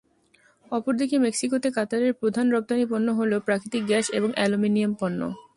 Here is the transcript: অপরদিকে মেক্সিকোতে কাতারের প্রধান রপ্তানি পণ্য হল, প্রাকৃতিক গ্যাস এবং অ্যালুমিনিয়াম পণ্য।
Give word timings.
অপরদিকে 0.71 1.15
মেক্সিকোতে 1.17 1.67
কাতারের 1.71 2.13
প্রধান 2.13 2.45
রপ্তানি 2.51 2.85
পণ্য 2.85 3.07
হল, 3.11 3.31
প্রাকৃতিক 3.39 3.83
গ্যাস 3.87 4.05
এবং 4.09 4.29
অ্যালুমিনিয়াম 4.35 4.93
পণ্য। 4.99 5.19